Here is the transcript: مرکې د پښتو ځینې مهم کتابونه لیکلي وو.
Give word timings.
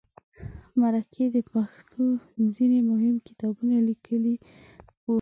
مرکې 0.81 1.25
د 1.35 1.37
پښتو 1.51 2.03
ځینې 2.55 2.79
مهم 2.91 3.15
کتابونه 3.27 3.75
لیکلي 3.89 4.33
وو. 4.39 4.43